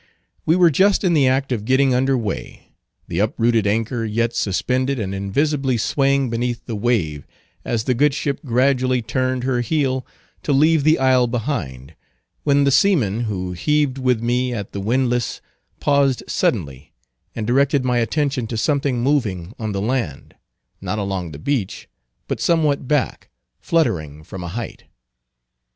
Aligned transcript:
We 0.47 0.55
were 0.55 0.71
just 0.71 1.03
in 1.03 1.13
the 1.13 1.27
act 1.27 1.51
of 1.51 1.63
getting 1.63 1.93
under 1.93 2.17
way, 2.17 2.69
the 3.07 3.19
uprooted 3.19 3.67
anchor 3.67 4.03
yet 4.03 4.35
suspended 4.35 4.99
and 4.99 5.13
invisibly 5.13 5.77
swaying 5.77 6.31
beneath 6.31 6.65
the 6.65 6.75
wave, 6.75 7.27
as 7.63 7.83
the 7.83 7.93
good 7.93 8.15
ship 8.15 8.39
gradually 8.43 9.03
turned 9.03 9.43
her 9.43 9.61
heel 9.61 10.03
to 10.41 10.51
leave 10.53 10.83
the 10.83 10.97
isle 10.97 11.27
behind, 11.27 11.93
when 12.41 12.63
the 12.63 12.71
seaman 12.71 13.25
who 13.25 13.51
heaved 13.51 13.99
with 13.99 14.23
me 14.23 14.51
at 14.55 14.71
the 14.71 14.79
windlass 14.79 15.39
paused 15.79 16.23
suddenly, 16.27 16.93
and 17.35 17.45
directed 17.45 17.85
my 17.85 17.99
attention 17.99 18.47
to 18.47 18.57
something 18.57 19.03
moving 19.03 19.53
on 19.59 19.71
the 19.71 19.81
land, 19.83 20.33
not 20.81 20.97
along 20.97 21.29
the 21.29 21.37
beach, 21.37 21.87
but 22.27 22.41
somewhat 22.41 22.87
back, 22.87 23.29
fluttering 23.59 24.23
from 24.23 24.43
a 24.43 24.47
height. 24.47 24.85